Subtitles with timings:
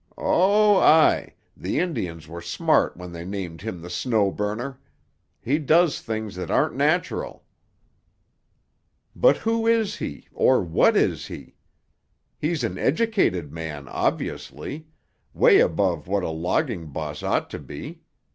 [0.17, 4.79] Oh, aye; the Indians were smart when they named him the Snow Burner.
[5.39, 7.43] He does things that aren't natural."
[9.15, 11.53] "But who is he, or what is he?
[12.39, 18.01] He's an educated man, obviously—'way above what a logging boss ought to be.